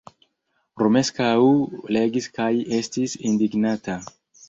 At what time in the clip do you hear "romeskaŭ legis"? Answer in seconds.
0.83-2.31